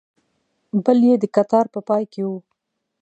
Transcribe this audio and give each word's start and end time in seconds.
بل 0.83 0.99
یې 1.07 1.15
د 1.19 1.25
کتار 1.35 1.65
په 1.73 1.79
پای 1.87 2.03
کې 2.13 2.21
و. 2.27 2.29